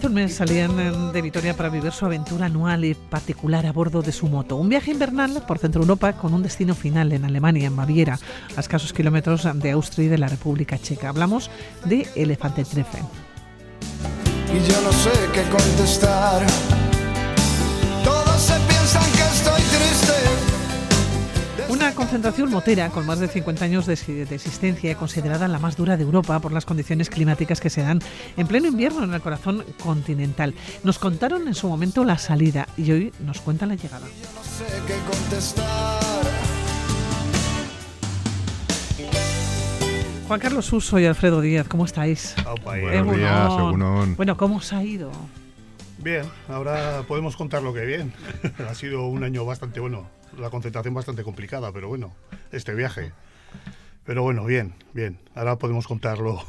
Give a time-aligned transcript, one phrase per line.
[0.00, 4.00] Hace un mes salían de Vitoria para vivir su aventura anual y particular a bordo
[4.00, 4.56] de su moto.
[4.56, 8.18] Un viaje invernal por Centro Europa con un destino final en Alemania, en Baviera,
[8.56, 11.10] a escasos kilómetros de Austria y de la República Checa.
[11.10, 11.50] Hablamos
[11.84, 13.04] de Elefante Treffen.
[14.48, 16.46] y yo no sé qué contestar.
[21.70, 25.76] Una concentración motera con más de 50 años de, exi- de existencia, considerada la más
[25.76, 28.00] dura de Europa por las condiciones climáticas que se dan
[28.36, 30.54] en pleno invierno en el corazón continental.
[30.82, 34.06] Nos contaron en su momento la salida y hoy nos cuentan la llegada.
[34.06, 36.00] Yo no sé qué contestar.
[40.26, 42.34] Juan Carlos Suso y Alfredo Díaz, ¿cómo estáis?
[42.64, 43.52] Buenos días.
[44.16, 45.10] Bueno, ¿cómo os ha ido?
[45.98, 48.12] Bien, ahora podemos contar lo que bien.
[48.68, 50.06] ha sido un año bastante bueno,
[50.38, 52.12] la concentración bastante complicada, pero bueno,
[52.52, 53.12] este viaje.
[54.04, 55.18] Pero bueno, bien, bien.
[55.34, 56.42] Ahora podemos contarlo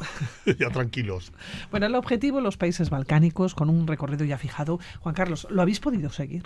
[0.59, 1.31] ya tranquilos.
[1.69, 4.79] Bueno, el objetivo, los países balcánicos, con un recorrido ya fijado.
[5.01, 6.43] Juan Carlos, ¿lo habéis podido seguir?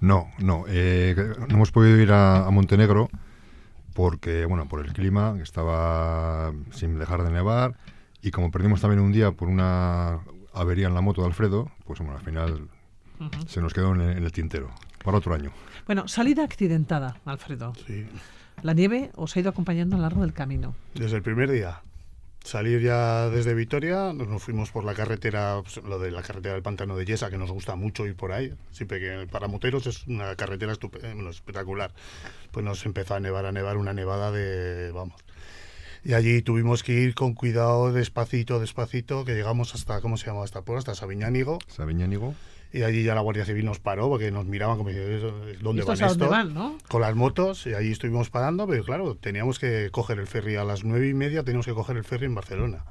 [0.00, 0.64] No, no.
[0.68, 1.14] eh,
[1.48, 3.08] no hemos podido ir a, a Montenegro
[3.94, 7.76] porque, bueno, por el clima, que estaba sin dejar de nevar.
[8.22, 10.20] Y como perdimos también un día por una
[10.54, 12.68] avería en la moto de Alfredo, pues bueno, al final
[13.46, 14.70] se nos quedó en el, en el tintero.
[15.04, 15.52] Para otro año.
[15.86, 17.72] Bueno, salida accidentada, Alfredo.
[17.86, 18.06] Sí,
[18.62, 20.74] La nieve os ha ido acompañando a lo largo del camino.
[20.94, 21.82] desde el primer día.
[22.44, 26.62] Salir ya desde Vitoria, nos fuimos por la carretera, pues, lo de la carretera del
[26.62, 28.52] pantano de Yesa, que nos gusta mucho ir por ahí.
[28.72, 31.92] Siempre que para moteros es una carretera eh, bueno, espectacular.
[32.50, 35.22] Pues nos empezó a nevar, a nevar una nevada de, vamos.
[36.04, 40.42] Y allí tuvimos que ir con cuidado, despacito, despacito, que llegamos hasta, ¿cómo se llama?
[40.42, 41.60] Hasta por hasta Sabiñánigo.
[41.68, 42.34] Sabiñánigo.
[42.72, 46.00] Y allí ya la Guardia Civil nos paró porque nos miraban como diciendo, ¿dónde ¿Estos
[46.00, 46.28] van estos?
[46.30, 46.78] van, no?
[46.88, 50.64] Con las motos, y allí estuvimos parando, pero claro, teníamos que coger el ferry a
[50.64, 52.84] las nueve y media, teníamos que coger el ferry en Barcelona.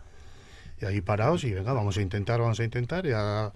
[0.79, 3.07] Y ahí parados, y venga, vamos a intentar, vamos a intentar.
[3.07, 3.53] Ya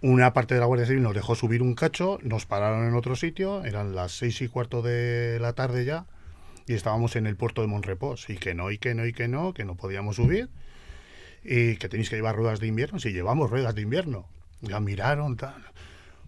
[0.00, 3.16] una parte de la Guardia Civil nos dejó subir un cacho, nos pararon en otro
[3.16, 6.06] sitio, eran las seis y cuarto de la tarde ya,
[6.68, 9.26] y estábamos en el puerto de Monrepos, y que no, y que no, y que
[9.26, 10.50] no, que no podíamos subir,
[11.42, 14.28] y que tenéis que llevar ruedas de invierno, si llevamos ruedas de invierno.
[14.60, 15.54] Ya miraron, tal.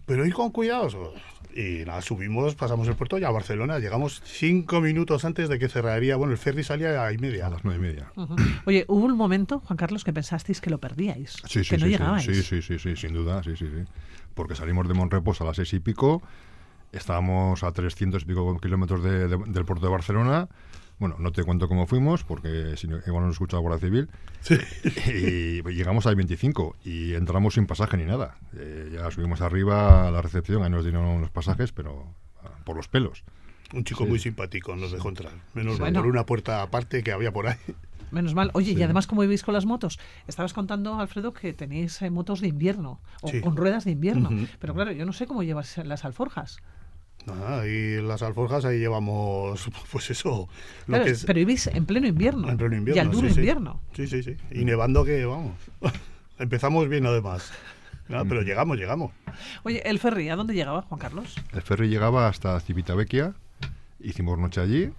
[0.05, 1.13] Pero ir con cuidado.
[1.55, 3.79] Y nada, subimos, pasamos el puerto ya a Barcelona.
[3.79, 6.15] Llegamos cinco minutos antes de que cerraría.
[6.15, 7.47] Bueno, el ferry salía a y media.
[7.47, 8.11] A las nueve y media.
[8.15, 8.35] Ujú.
[8.65, 11.85] Oye, hubo un momento, Juan Carlos, que pensasteis que lo perdíais, Sí, sí, que no
[11.85, 12.25] sí, llegabais.
[12.25, 13.83] sí, sí, sí, sí, sin duda, sí, sí, sí.
[14.35, 16.21] Porque salimos de Monrepos a las seis y pico,
[16.91, 20.47] estábamos a 300 y pico kilómetros de- de- del puerto de Barcelona.
[20.99, 23.87] Bueno, no te cuento cómo fuimos, porque si no, igual no nos escucha la Guardia
[23.87, 24.09] Civil.
[25.07, 28.37] Y llegamos a 25 y entramos sin pasaje ni nada.
[28.55, 32.75] Eh, ya subimos arriba a la recepción, ahí nos dieron los pasajes, pero ah, por
[32.75, 33.23] los pelos.
[33.73, 35.31] Un chico muy simpático nos dejó entrar.
[35.53, 35.99] Menos mal, Bueno.
[36.01, 37.55] por una puerta aparte que había por ahí.
[38.11, 38.49] Menos mal.
[38.53, 39.99] Oye, y además, ¿cómo vivís con las motos?
[40.27, 43.39] Estabas contando, Alfredo, que tenéis eh, motos de invierno, o Sí.
[43.39, 44.29] con ruedas de invierno.
[44.59, 46.57] Pero claro, yo no sé cómo llevas las alforjas.
[47.25, 50.47] Nada, y las alforjas ahí llevamos, pues eso.
[50.81, 52.49] Lo Claro, que es, Pero vivís en pleno invierno.
[52.49, 52.97] en pleno invierno.
[52.97, 53.81] Y al duro sí, invierno.
[53.93, 54.35] Sí, sí, sí.
[54.51, 55.53] Y nevando que, vamos.
[56.39, 57.51] Empezamos bien además.
[58.07, 59.11] Pero llegamos, llegamos.
[59.63, 61.35] Oye, ¿el ferry a dónde llegaba, Juan Carlos?
[61.53, 63.35] El ferry llegaba hasta Civitavecchia,
[63.99, 64.89] hicimos noche allí.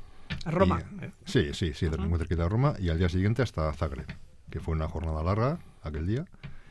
[0.45, 0.81] A Roma.
[1.03, 2.75] y- sí, sí, sí, muy cerquita de Roma.
[2.79, 4.07] Y al día siguiente hasta Zagreb,
[4.49, 6.25] que fue una jornada larga aquel día.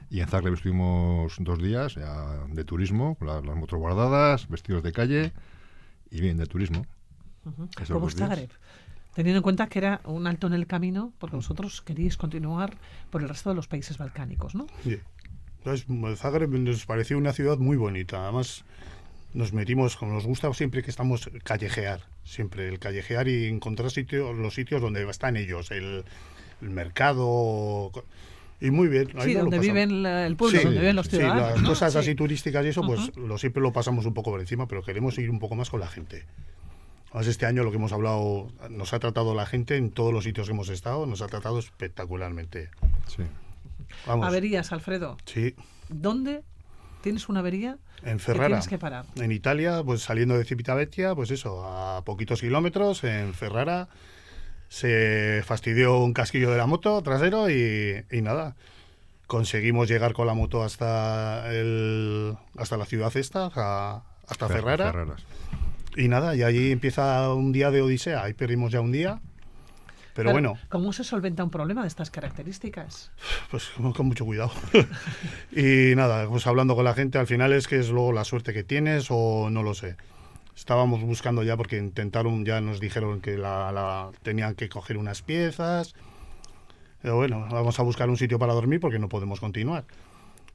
[0.09, 4.81] Y en Zagreb estuvimos dos días ya, de turismo, con la- las motos guardadas, vestidos
[4.84, 5.34] de calle
[6.09, 6.86] y bien, de turismo.
[7.78, 8.40] Esos ¿Cómo dos está días.
[8.40, 8.52] Zagreb?
[9.14, 12.78] Teniendo en cuenta que era un alto en el camino, porque vosotros queríais continuar
[13.09, 14.68] por el resto de los países balcánicos, ¿no?
[14.84, 14.97] Sí.
[15.59, 15.85] Entonces,
[16.20, 18.23] Zagreb nos pareció una ciudad muy bonita.
[18.23, 18.64] Además,
[19.34, 22.02] nos metimos, como nos gusta siempre que estamos, callejear.
[22.23, 26.05] Siempre el callejear y encontrar sitios, los sitios donde están ellos, el,
[26.62, 27.91] el mercado.
[28.61, 29.08] Y muy bien.
[29.16, 31.52] ahí Sí, lo donde viven la- el pueblo, Sí, donde viven los sí, ciudadanos.
[31.53, 31.70] las ¿no?
[31.70, 32.00] cosas Sí.
[32.00, 35.17] así turísticas y eso, pues lo siempre lo pasamos un poco por encima, pero queremos
[35.17, 36.26] ir un poco más con la gente.
[37.11, 40.26] Además, este año lo que hemos hablado, nos ha tratado la gente en todos los
[40.26, 42.70] sitios que hemos estado, nos ha tratado espectacularmente.
[43.08, 43.23] Sí.
[44.06, 44.28] Vamos.
[44.28, 45.17] Averías, Alfredo.
[45.26, 45.55] Sí,
[45.90, 46.44] ¿Dónde
[47.02, 48.47] tienes una avería en que Ferrara.
[48.47, 49.05] tienes que parar?
[49.16, 53.88] En Italia, pues saliendo de Civitavecchia, pues eso, a poquitos kilómetros, en Ferrara,
[54.69, 58.55] se fastidió un casquillo de la moto trasero y, y nada.
[59.27, 64.85] Conseguimos llegar con la moto hasta el, hasta la ciudad esta, a- hasta Fer- Ferrara.
[64.91, 65.23] Ferraras.
[65.97, 68.23] Y nada, y allí empieza un día de odisea.
[68.23, 69.19] Ahí perdimos ya un día.
[70.16, 73.11] Pero bueno, ¿Cómo se solventa un problema de estas características?
[73.51, 74.51] pues con con mucho cuidado.
[75.51, 78.51] y nada, pues hablando con la gente, al final es que es luego la suerte
[78.53, 79.95] que tienes o no lo sé.
[80.69, 85.23] Estábamos buscando ya porque intentaron, ya nos dijeron que la, la- tenían que coger unas
[85.23, 85.95] piezas.
[87.01, 89.85] Pero bueno, vamos a buscar un sitio para dormir porque no podemos continuar.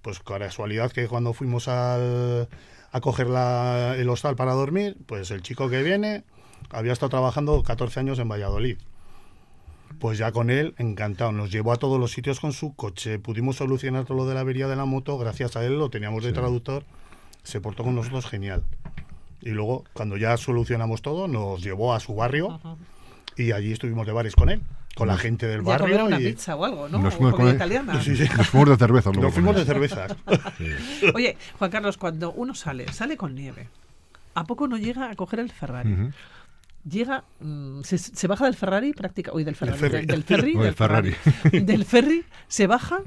[0.03, 2.49] Pues casualidad que cuando fuimos al,
[2.93, 6.23] a coger la- el hostal para dormir, pues el chico que viene
[6.71, 8.79] había estado trabajando 14 años en Valladolid.
[9.99, 11.33] Pues ya con él, encantado.
[11.33, 13.19] Nos llevó a todos los sitios con su coche.
[13.19, 15.19] Pudimos solucionar todo lo de la avería de la moto.
[15.19, 16.35] Gracias a él lo teníamos de Sí.
[16.37, 16.85] traductor.
[17.43, 18.63] Se portó con nosotros genial.
[19.43, 22.77] Y luego, cuando ya solucionamos todo, nos llevó a su barrio Ajá.
[23.37, 24.63] y allí estuvimos de bares con él,
[24.97, 26.05] con la gente del Y a comer barrio.
[26.07, 26.99] una y- pizza o algo, ¿no?
[26.99, 28.01] Nos fuimos con- italiana.
[28.03, 28.25] Sí, sí.
[28.37, 29.25] Nos fuimos de cerveza luego.
[29.25, 29.89] Nos fuimos de.
[30.59, 31.07] Sí.
[31.15, 33.69] Oye, Juan Carlos, cuando uno sale, sale con nieve.
[34.35, 36.11] ¿A poco no llega a coger el Ferrari?
[36.89, 39.97] Llega, mm, se, se baja del Ferrari, práctica, uy, del Ferrari, ferry.
[39.99, 40.53] del, del ferry,
[41.65, 42.99] del ferry, se baja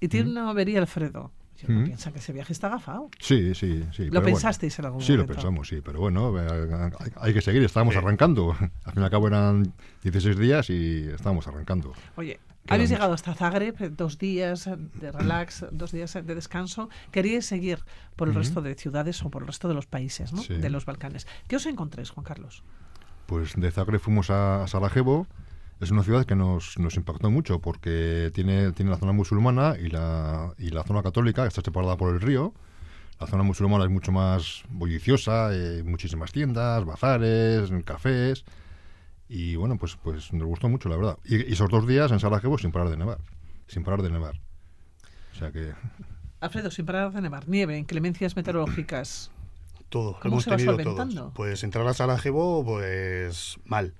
[0.00, 1.30] y tiene una avería Alfredo.
[1.60, 1.84] Yo no Ujú.
[1.86, 3.10] piensa que ese viaje está agafado.
[3.18, 4.04] Sí, sí, sí.
[4.06, 4.26] ¿Lo bueno.
[4.26, 5.34] pensasteis en algún Sí, lo momento?
[5.34, 7.98] pensamos, sí, pero bueno, eh, hay, hay que seguir, estábamos Sí.
[7.98, 8.52] arrancando.
[8.84, 9.72] Al fin y al cabo eran
[10.02, 11.92] 16 días y estábamos arrancando.
[12.16, 16.88] Oye, habéis llegado hasta Zagreb, dos días de relax, dos días de descanso.
[17.10, 17.80] Queríais seguir
[18.16, 20.42] por el resto de ciudades o por el resto de los países ¿no?
[20.42, 20.54] Sí.
[20.54, 21.26] de los Balcanes.
[21.48, 22.62] ¿Qué os encontréis, Juan Carlos?
[23.26, 25.26] Pues de Zagreb fuimos a, a Sarajevo.
[25.80, 29.88] Es una ciudad que nos, nos impactó mucho porque tiene, tiene la zona musulmana y
[29.88, 32.52] la, y la zona católica, que está separada por el río.
[33.18, 38.44] La zona musulmana es mucho más bulliciosa, eh, muchísimas tiendas, bazares, cafés.
[39.28, 41.18] Y bueno, pues, pues nos gustó mucho, la verdad.
[41.24, 43.18] Y, y esos dos días en Sarajevo sin parar de nevar.
[43.66, 44.40] Sin parar de nevar.
[45.32, 45.72] O sea que
[46.40, 49.30] Alfredo, sin parar de nevar, nieve, inclemencias meteorológicas.
[49.90, 51.20] Todo, ¿Cómo hemos se va tenido solventando?
[51.22, 51.34] todos.
[51.34, 53.92] Pues entrar a Sarajevo, pues mal.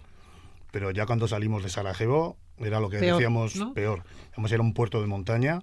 [0.73, 3.75] Pero ya cuando salimos de Sarajevo, era lo que Peor, decíamos ¿no?
[3.75, 4.03] peor.
[4.37, 5.61] Vamos era un puerto de montaña,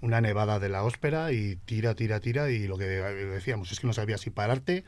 [0.00, 2.50] una nevada de la óspera y tira, tira, tira.
[2.50, 4.84] Y lo que decíamos es que no sabías si pararte,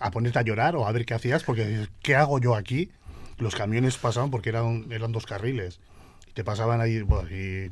[0.00, 2.90] a ponerte a llorar o a ver qué hacías, porque ¿qué hago yo aquí?
[3.38, 5.80] Los camiones pasaban porque eran, eran dos carriles.
[6.28, 7.02] Y te pasaban ahí.
[7.02, 7.70] bueno, y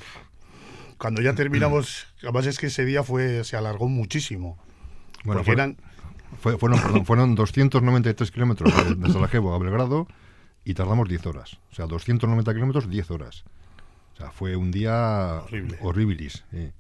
[0.99, 4.59] cuando ya terminamos, además es que ese día fue se alargó muchísimo.
[5.25, 5.77] Bueno, porque fue- eran
[6.41, 10.07] Fue- fueron, perdón, fueron 293 kilómetros de Sarajevo a Belgrado
[10.65, 11.59] y tardamos 10 horas.
[11.73, 13.45] O sea, 290 kilómetros, 10 horas.
[14.15, 15.79] O sea, fue un día Horrible.
[15.81, 16.45] horribilis.
[16.51, 16.71] sí.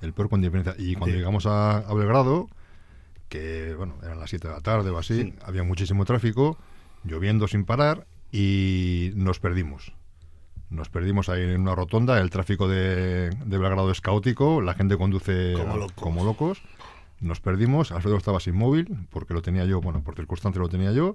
[0.00, 0.74] El peor con diferencia.
[0.78, 1.18] Y cuando Sí.
[1.18, 2.48] llegamos a, a Belgrado,
[3.28, 5.34] que bueno, eran las 7 de la tarde o así, Sí.
[5.44, 6.56] había muchísimo tráfico,
[7.04, 9.92] lloviendo sin parar y nos perdimos.
[10.70, 14.96] Nos perdimos ahí en una rotonda, el tráfico de, de Belgrado es caótico, la gente
[14.96, 15.92] conduce Como locos.
[16.02, 16.62] como locos.
[17.20, 20.92] Nos perdimos, Alfredo estaba sin móvil, porque lo tenía yo, bueno, por circunstancias lo tenía
[20.92, 21.14] yo.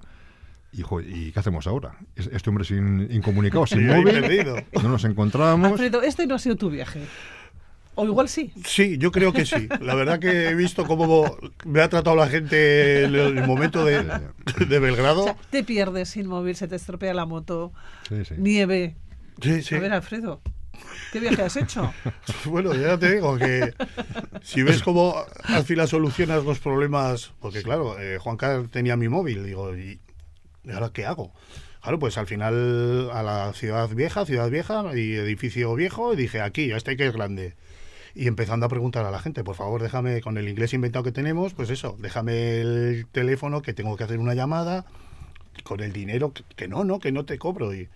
[0.77, 1.95] Y, jo, ¿y qué hacemos ahora?
[2.15, 4.21] Es- Este hombre sin incomunicado, sin móvil,
[4.81, 5.71] no nos encontrábamos.
[5.71, 7.01] Alfredo, este no ha sido tu viaje.
[7.97, 8.51] O igual sí.
[8.65, 9.69] Sí, yo creo que sí.
[9.79, 14.03] La verdad que he visto cómo me ha tratado la gente en el momento de,
[14.67, 15.23] de O Belgrado.
[15.23, 17.71] sea, te pierdes sin móvil, se te estropea la moto,
[18.09, 18.33] Sí, sí.
[18.37, 18.97] nieve.
[19.41, 19.75] Sí, sí.
[19.75, 20.41] A ver, Alfredo,
[21.13, 21.93] ¿qué viaje has hecho?
[22.45, 23.73] Bueno, ya te digo que
[24.43, 25.15] si ves cómo
[25.45, 29.99] al final solucionas los problemas, porque claro, eh, Juan Carlos tenía mi móvil, digo, ¿y
[30.73, 31.33] ahora qué hago?
[31.81, 36.41] Claro, pues al final a la ciudad vieja, ciudad vieja y edificio viejo, y dije,
[36.41, 37.55] aquí, este que es grande.
[38.15, 41.11] Y empezando a preguntar a la gente, por favor, déjame, con el inglés inventado que
[41.11, 44.85] tenemos, pues eso, déjame el teléfono que tengo que hacer una llamada,
[45.63, 47.73] con el dinero, que, no, no, que no te cobro.
[47.73, 47.89] Y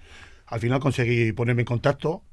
[0.46, 2.24] al final conseguí ponerme en contacto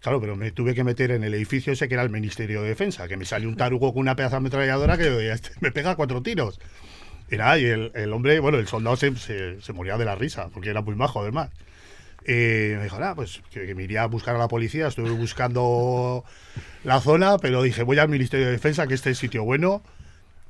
[0.00, 2.68] Claro, pero me tuve que meter en el edificio ese que era el Ministerio de
[2.68, 6.22] Defensa, que me salió un tarugo con una pedazo ametralladora que este me pega cuatro
[6.22, 6.58] tiros.
[7.30, 10.16] Y nada, y el, el hombre, bueno, el soldado se, se, se moría de la
[10.16, 11.50] risa, porque era muy majo además.
[12.26, 12.32] Y
[12.76, 16.24] me dijo, nada, pues que, que me iría a buscar a la policía, estuve buscando
[16.84, 19.82] la zona, pero dije, voy al Ministerio de Defensa, que este es sitio bueno.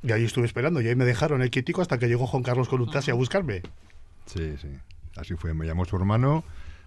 [0.02, 2.68] Y ahí estuve esperando, y ahí me dejaron el quietico hasta que llegó Juan Carlos
[2.90, 3.62] taxi a buscarme.
[4.26, 4.68] Sí, sí.
[5.16, 5.52] Así fue.
[5.54, 6.42] Me llamó su hermano.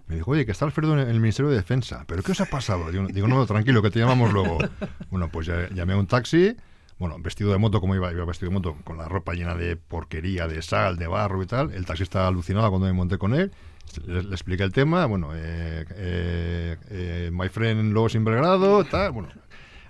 [0.08, 2.04] Me dijo, oye, que está Alfredo en el Ministerio de Defensa.
[2.08, 2.92] ¿Pero qué os ha pasado?
[2.92, 4.58] Digo, no, tranquilo, que te llamamos luego.
[5.12, 6.56] Bueno, pues ya- llamé a un taxi.
[7.04, 9.76] Bueno, vestido de moto, como iba, iba vestido de moto, con la ropa llena de
[9.76, 11.74] porquería, de sal, de barro y tal.
[11.74, 13.52] El taxista alucinado cuando me monté con él.
[14.08, 15.06] Le, le expliqué el tema.
[15.06, 19.12] Bueno, eh, eh, eh, my friend luego sin Belgrado, tal.
[19.12, 19.28] Bueno,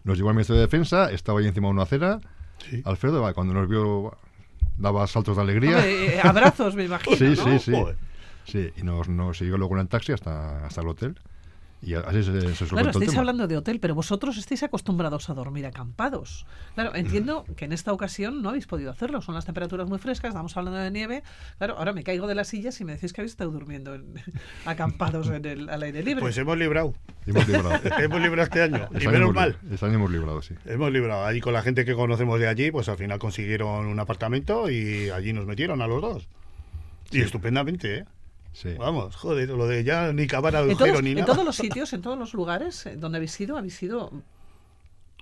[0.04, 1.12] nos llevó al Ministerio de Defensa.
[1.12, 2.20] Estaba ahí encima de una acera.
[2.68, 2.82] Sí.
[2.84, 4.18] Alfredo, cuando nos vio,
[4.80, 5.76] daba saltos de alegría.
[5.78, 7.16] Hombre, eh, abrazos, me imagino.
[7.16, 7.36] Sí, ¿no?
[7.36, 7.72] sí, sí.
[7.74, 7.96] Joder.
[8.46, 11.20] Sí, y nos, nos siguió luego en el taxi hasta, hasta el hotel.
[11.86, 13.20] Y así se, se Claro, estáis tema.
[13.20, 16.46] hablando de hotel, pero vosotros estáis acostumbrados a dormir acampados.
[16.76, 19.22] Claro, entiendo que en esta ocasión no habéis podido hacerlo.
[19.22, 21.24] Son las temperaturas muy frescas, estamos hablando de nieve.
[21.58, 24.14] Claro, ahora me caigo de las sillas y me decís que habéis estado durmiendo en-
[24.66, 26.22] acampados en el, al aire libre.
[26.22, 26.94] Pues hemos librado.
[27.26, 27.72] Hemos librado.
[28.00, 28.88] hemos librado este año.
[28.94, 29.58] Este Y menos hemos mal.
[29.72, 30.56] Este año hemos librado, sí.
[30.66, 31.26] Hemos librado.
[31.26, 35.10] Ahí con la gente que conocemos de allí, pues al final consiguieron un apartamento y
[35.10, 36.28] allí nos metieron a los dos.
[37.12, 38.06] Y estupendamente, ¿eh?
[38.54, 38.76] Sí.
[38.78, 41.26] Vamos, joder, lo de ya ni cavar en, agujero todos, ni en nada.
[41.26, 44.12] todos los sitios, en todos los lugares eh, donde habéis ido, habéis ido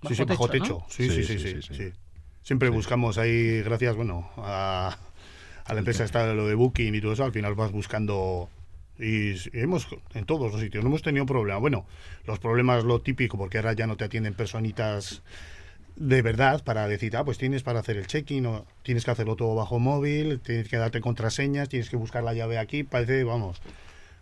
[0.08, 0.84] sí, sí, bajo techo.
[0.90, 1.92] Sí sí sí, sí, sí.
[2.44, 4.98] Siempre buscamos ahí, gracias, bueno, a,
[5.64, 8.50] a la empresa está lo de Booking y todo eso, al final vas buscando
[9.00, 11.60] y hemos en todos los sitios no hemos tenido problema.
[11.60, 11.86] Bueno,
[12.26, 15.22] los problemas lo típico porque ahora ya no te atienden personitas
[15.96, 19.36] de verdad para decir, ah, pues tienes para hacer el check-in o tienes que hacerlo
[19.36, 23.62] todo bajo móvil, tienes que darte contraseñas, tienes que buscar la llave aquí, parece, vamos,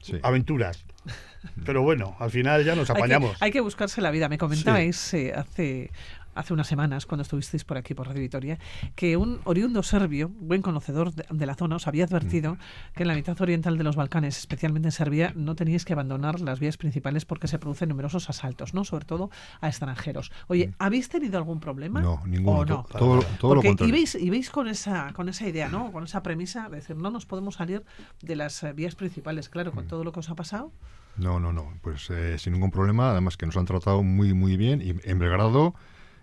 [0.02, 0.18] Sí.
[0.24, 0.86] aventuras.
[1.66, 3.38] Pero bueno, al final ya nos Hay que, apañamos.
[3.42, 4.28] hay que buscarse la vida.
[4.30, 5.92] Me comentabais eh, hace,
[6.40, 8.58] hace unas semanas, cuando estuvisteis por aquí, por Radio Vitoria,
[8.96, 12.58] que un oriundo serbio, buen conocedor de, de la zona, os había advertido
[12.96, 16.40] que en la mitad oriental de los Balcanes, especialmente en Serbia, no teníais que abandonar
[16.40, 18.84] las vías principales porque se producen numerosos asaltos, ¿no?
[18.86, 19.30] sobre todo
[19.62, 20.32] a extranjeros.
[20.48, 22.02] Oye, ¿habéis tenido algún problema?
[22.02, 22.58] No, ninguno.
[22.60, 22.86] ¿O no?
[22.90, 23.94] to- Todo, todo lo contrario.
[23.96, 25.92] ibais, ibais con esa con esa idea, ¿no?
[25.92, 27.84] Con esa premisa de decir, no nos podemos salir
[28.22, 29.76] de las eh, vías principales, claro, Mm.
[29.76, 30.72] con todo lo que os ha pasado.
[31.18, 31.74] No, no, no.
[31.82, 33.12] Pues eh, sin ningún problema.
[33.12, 34.82] Además que nos han tratado muy, muy bien.
[34.82, 35.76] Y en Belgrado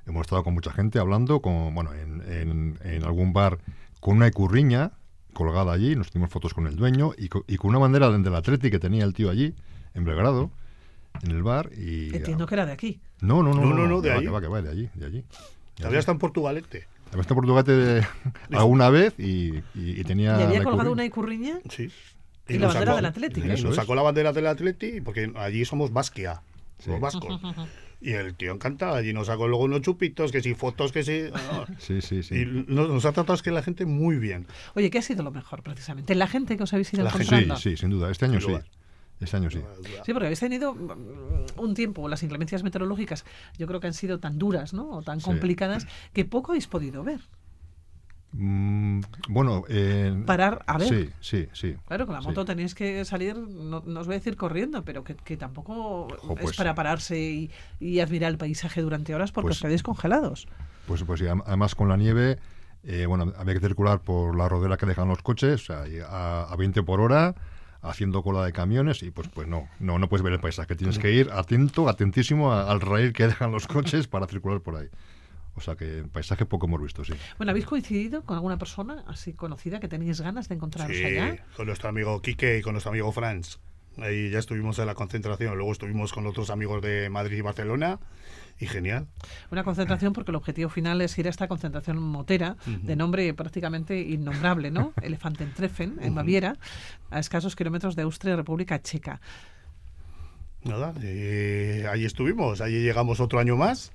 [0.07, 3.59] hemos estado con mucha gente hablando, con, bueno, en, en- en algún bar
[4.01, 4.93] con una ecurriña
[5.33, 5.97] colgada allí.
[5.97, 8.79] Nos hicimos fotos con el dueño y, co- y con una bandera del Atleti que
[8.79, 9.55] tenía el tío allí,
[9.95, 10.51] en Belgrado,
[11.23, 11.71] en el bar.
[11.77, 13.01] Y, Entiendo que era de aquí.
[13.21, 13.63] No, no, no.
[13.63, 14.25] No, no, no, de va, allí.
[14.27, 15.19] que va, que va, de allí, de allí.
[15.21, 15.27] De
[15.77, 16.01] Todavía allí.
[16.01, 16.87] está en Portugalete.
[17.13, 18.07] Había estado en Portugal
[18.53, 20.41] alguna vez y, y- y tenía.
[20.41, 20.93] y había la colgado ecurriña.
[20.93, 21.59] una icurriña.
[21.71, 21.91] Sí.
[22.49, 23.63] Y la nos bandera del Atleti, y.
[23.63, 26.43] Nos sacó la bandera del Atleti porque allí somos Basquia,
[26.79, 26.91] Sí.
[26.91, 27.41] los vascos.
[28.07, 31.25] Y el tío encantado, allí nos sacó luego unos chupitos, que si fotos, que si...
[31.79, 32.37] Sí, sí, sí.
[32.37, 34.47] Y nos, nos ha tratado es que la gente muy bien.
[34.75, 36.15] Oye, ¿qué ha sido lo mejor precisamente?
[36.15, 37.25] La gente que os habéis ido La gente.
[37.27, 37.57] Sí, encontrando.
[37.61, 38.09] sí, sin duda.
[38.13, 38.55] Este año sí.
[39.19, 39.61] Este año sí.
[40.05, 40.91] Sí, porque habéis tenido mm,
[41.61, 43.25] un tiempo, las inclemencias meteorológicas,
[43.59, 44.89] yo creo que han sido tan duras, ¿no?
[44.91, 45.25] O tan Sí.
[45.27, 47.21] complicadas, que poco habéis podido ver.
[48.33, 50.89] Mm, bueno, eh, Parar a ver.
[50.89, 51.77] Sí, sí, sí.
[51.87, 52.29] Claro, con la Sí.
[52.29, 56.09] moto tenéis que salir, no, no os voy a decir corriendo, pero que, que tampoco
[56.11, 59.83] es pues- para pararse y, y admirar el paisaje durante horas porque Pues- os quedáis
[59.83, 60.49] congelados.
[60.87, 62.39] Pues, pues sí, am- además con la nieve,
[62.85, 65.99] eh, bueno, había que circular por la rodera que dejan los coches, o sea, y
[66.01, 67.35] a, a 20 por hora,
[67.83, 70.75] haciendo cola de camiones, y pues, pues no, no, no puedes ver el paisaje.
[70.77, 74.77] Tienes que ir atento, atentísimo a- al raíl que dejan los coches para circular por
[74.77, 74.89] ahí.
[75.57, 77.15] O sea que el paisaje poco hemos visto, sí.
[77.39, 81.45] Bueno, ¿habéis coincidido con alguna persona así conocida que tenéis ganas de encontraros Sí, allá?
[81.57, 83.59] con nuestro amigo Quique y con nuestro amigo Franz.
[83.99, 87.99] Ahí ya estuvimos en la concentración, luego estuvimos con otros amigos de Madrid y Barcelona
[88.61, 89.07] y genial.
[89.51, 93.99] Una concentración porque el objetivo final es ir a esta concentración motera de nombre prácticamente
[93.99, 94.93] innombrable, ¿no?
[95.03, 96.59] Elefantentreffen, en Baviera,
[97.11, 99.23] a escasos kilómetros de Austria y República Checa.
[100.63, 103.93] Nada, y ahí estuvimos, allí llegamos otro año más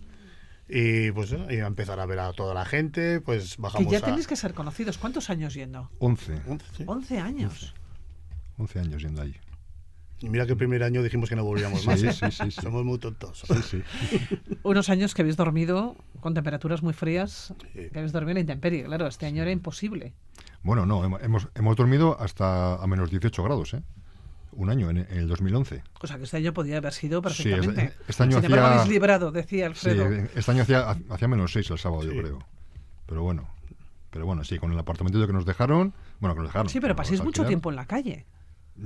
[0.73, 3.97] y pues y a empezar a ver a toda la gente, pues Que bajamos ya
[3.97, 4.01] a...
[4.01, 4.97] tenéis que ser conocidos.
[4.97, 5.89] ¿Cuántos años yendo?
[5.99, 6.41] 11,
[6.77, 6.83] Sí.
[6.87, 7.73] 11 años.
[8.57, 9.35] 11 años yendo allí.
[10.23, 11.99] Y mira que el primer año dijimos que no volvíamos Sí, más.
[11.99, 12.51] sí, sí, sí.
[12.51, 13.43] Somos muy tontos.
[13.47, 13.83] Sí, sí.
[14.63, 17.89] Unos años que habéis dormido con temperaturas muy frías, Sí.
[17.91, 18.83] que habéis dormido en la intemperie.
[18.85, 20.13] Claro, este año era imposible.
[20.61, 23.81] Bueno, no, hemos- hemos, hemos dormido hasta a menos 18 grados, ¿eh?
[24.53, 25.81] Un año, en, en el 2011.
[26.01, 27.83] O sea, que este año podía haber sido Sí, perfectamente.
[27.85, 30.27] este- este año Sin embargo, hacía- librado, decía Sí, Alfredo.
[30.35, 32.17] este año hacía, hacía menos 6 el sábado, yo Sí.
[32.19, 32.39] creo.
[33.05, 33.49] Pero bueno,
[34.09, 36.69] pero bueno, sí, con el apartamento que nos dejaron, bueno, que nos dejaron.
[36.69, 38.25] Sí, pero paséis mucho tiempo en la calle.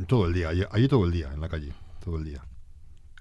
[0.08, 2.44] Todo el día, allí, allí todo el día, en la calle, todo el día.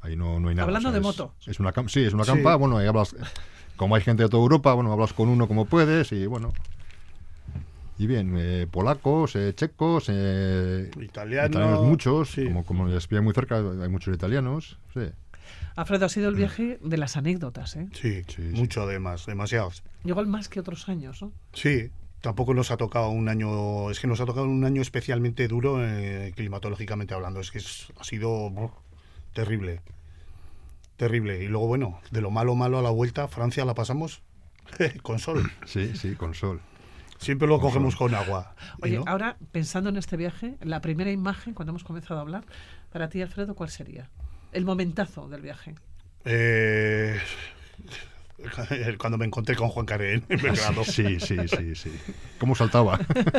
[0.03, 0.67] Ahí no, no hay nada.
[0.67, 1.35] Hablando o sea, de es- moto.
[1.47, 2.31] Es una, cam- sí, es una Sí.
[2.33, 3.17] campa, bueno, ahí hablas,
[3.77, 6.53] como hay gente de toda Europa, bueno, hablas con uno como puedes y bueno.
[7.97, 12.45] Y bien, eh, polacos, eh, checos, eh, Italianos, muchos, sí.
[12.45, 15.01] como, como les pilla muy cerca, hay muchos italianos, sí.
[15.77, 17.89] Alfredo, ha sido el viaje de las anécdotas, ¿eh?
[17.93, 18.57] Sí, Sí, sí.
[18.61, 19.83] mucho además, demasiados.
[20.05, 21.33] Igual más que otros años, ¿no?
[21.53, 25.47] Sí, tampoco nos ha tocado un año, es que nos ha tocado un año especialmente
[25.49, 28.71] duro eh, climatológicamente hablando, es que es- ha sido brr,
[29.35, 29.81] terrible,
[30.97, 31.43] terrible.
[31.43, 34.23] Y luego, bueno, de lo malo malo a la vuelta, Francia la pasamos
[35.03, 35.43] con sol.
[35.67, 36.61] Sí, sí, con sol.
[37.19, 38.55] Siempre lo cogemos con agua.
[38.79, 39.05] ¿y Oye, no?
[39.07, 42.45] ahora, pensando en este viaje, la primera imagen, cuando hemos comenzado a hablar,
[42.93, 44.11] para ti, Alfredo, ¿cuál sería?
[44.53, 45.75] El momentazo del viaje.
[46.25, 47.19] Eh,
[48.99, 50.85] cuando me encontré con Juan Carén en Belgrado.
[50.85, 51.93] Sí, sí, sí, sí.
[52.39, 52.99] ¿Cómo saltaba?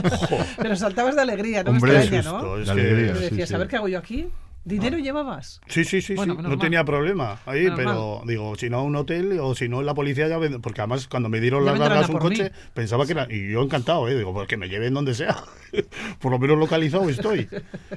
[0.58, 2.58] Pero saltabas de alegría, no Hombre, me extraña, ¿no?
[2.58, 3.15] es que- alegría.
[3.15, 3.55] Sí, decías, sí.
[3.55, 4.27] a ver qué hago yo aquí.
[4.65, 5.62] ¿Dinero llevabas?
[5.67, 6.41] Sí, sí, sí, Bueno, sí.
[6.41, 6.60] no mal.
[6.60, 10.27] tenía problema ahí, Menos pero digo, si no un hotel o si no la policía
[10.27, 12.50] ya porque además cuando me dieron Ya las largas un coche, mí.
[12.74, 15.36] pensaba que era y yo encantado, eh, digo, pues que me lleven donde sea.
[16.19, 17.48] por lo menos localizado estoy.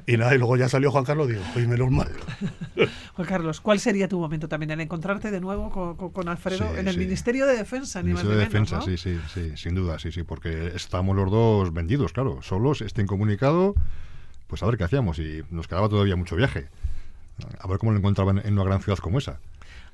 [0.07, 2.11] Y nada, y luego ya salió Juan Carlos, digo, pues menos mal.
[3.15, 4.71] Juan Carlos, ¿cuál sería tu momento también?
[4.71, 7.01] El encontrarte de nuevo con, con- con Alfredo Sí, en el sí.
[7.01, 8.97] Ministerio de Defensa, ni más Ministerio ni de menos, Defensa, ¿no?
[8.97, 13.01] sí, sí, sí, sin duda, sí, sí, porque estamos los dos vendidos, claro, solos, este
[13.03, 13.75] incomunicado,
[14.49, 16.67] pues a ver qué hacíamos y nos quedaba todavía mucho viaje.
[17.61, 19.39] A ver cómo lo encontraban en una gran ciudad como esa.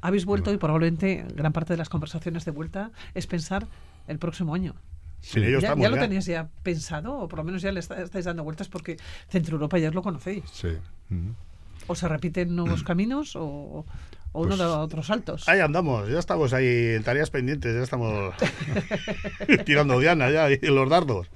[0.00, 3.66] Habéis vuelto y probablemente gran parte de las conversaciones de vuelta es pensar
[4.08, 4.74] el próximo año.
[5.20, 6.02] Sí, ¿Ya, estamos ya lo ya.
[6.02, 9.54] tenéis ya pensado o por lo menos ya le está- estáis dando vueltas porque Centro
[9.56, 10.44] Europa ya os lo conocéis?
[10.52, 10.68] Sí.
[11.86, 13.86] ¿O se repiten nuevos caminos o, o
[14.34, 15.48] uno Pues- da otros saltos?
[15.48, 18.34] Ahí andamos, ya estamos ahí en tareas pendientes, ya estamos
[19.64, 21.28] tirando diana ya y los dardos.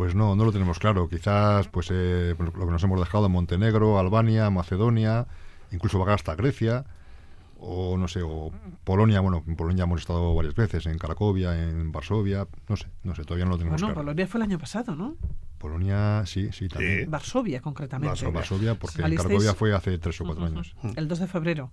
[0.00, 1.10] Pues no, no lo tenemos claro.
[1.10, 5.26] Quizás pues eh, lo que nos hemos dejado en Montenegro, Albania, Macedonia,
[5.72, 6.86] incluso bajar hasta Grecia,
[7.58, 8.50] o no sé, o
[8.82, 9.20] Polonia.
[9.20, 13.24] Bueno, en Polonia hemos estado varias veces, en Cracovia, en Varsovia, no sé, no sé,
[13.24, 14.06] todavía no lo tenemos Bueno, claro.
[14.06, 15.16] Polonia fue el año pasado, ¿no?
[15.58, 17.10] Polonia, sí, sí, también.
[17.10, 18.08] Varsovia, concretamente.
[18.08, 18.34] Varsovia.
[18.34, 20.74] Varsovia, porque Cracovia fue hace tres o cuatro años.
[20.96, 21.72] El 2 de febrero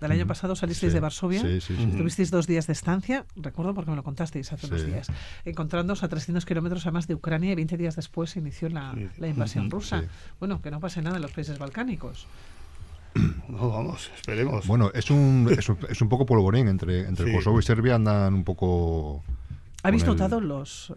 [0.00, 1.40] del año pasado salisteis Sí, de Varsovia.
[1.42, 1.82] Sí, sí, sí.
[1.82, 5.08] Estuvisteis dos días de estancia, recuerdo porque me lo contasteis hace unos días,
[5.44, 9.08] encontrándoos a 300 kilómetros además de Ucrania y 20 días después se inició la, Sí.
[9.18, 10.00] la invasión rusa.
[10.02, 10.06] sí.
[10.38, 12.26] Bueno, que no pase nada en los países balcánicos.
[13.48, 14.66] No, vamos, esperemos.
[14.66, 16.68] Bueno, es un, es un, es un poco polvorín.
[16.68, 17.32] Entre, entre Sí.
[17.32, 19.24] Kosovo y Serbia andan un poco...
[19.82, 20.92] ¿Habéis el- notado los,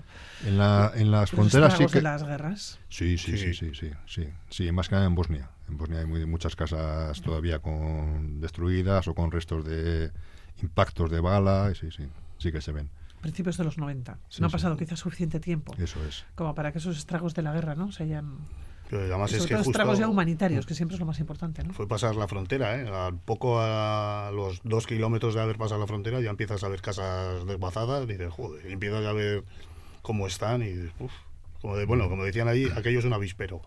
[0.46, 1.94] En, la, en las los fronteras sí que...
[2.00, 2.80] de las guerras?
[2.90, 3.54] Sí, sí, Sí.
[3.54, 5.50] sí, sí, sí, sí, sí, más que nada en Bosnia.
[5.70, 10.12] En Bosnia hay muy- muchas casas todavía con destruidas o con restos de
[10.62, 12.08] impactos de bala, sí, sí,
[12.38, 12.90] sí que se ven.
[13.22, 14.18] Principios de los 90.
[14.30, 16.26] Sí, no ha pasado quizás suficiente tiempo Eso es.
[16.34, 18.38] como para que esos estragos de la guerra no se hayan...
[18.92, 21.74] Además es que todo justo estragos ya humanitarios, que siempre es lo más importante, ¿no?
[21.74, 22.88] fue pasar la frontera, ¿eh?
[22.88, 26.82] Al poco a los dos kilómetros de haber pasado la frontera ya empiezas a ver
[26.82, 29.44] casas desguazadas y dices, joder, y empiezas a ver
[30.02, 30.92] cómo están y dices,
[31.62, 33.62] como de, bueno, como decían allí, aquello es un avispero.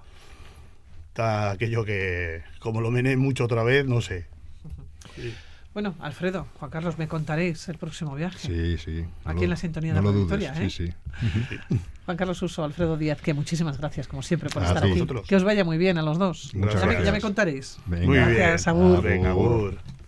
[1.08, 4.26] Está aquello que, como lo mené mucho otra vez, no sé.
[5.74, 8.38] Bueno, Alfredo, Juan Carlos, me contaréis el próximo viaje.
[8.38, 9.04] Sí, sí.
[9.24, 10.70] no Aquí lo- en la sintonía no de lo Radio dudes, Victoria, ¿eh?
[10.70, 11.68] Sí, sí.
[12.04, 14.90] Juan Carlos Uso, Alfredo Díaz, que muchísimas gracias, como siempre, por estar aquí.
[14.92, 15.26] Vosotros.
[15.26, 16.52] Que os vaya muy bien a los dos.
[16.54, 17.14] Muchas ya, me, ya gracias.
[17.14, 17.78] me contaréis.
[17.86, 18.06] Venga.
[18.06, 18.34] Muy bien.
[18.34, 19.08] Gracias, Agur.
[19.08, 19.78] Agur.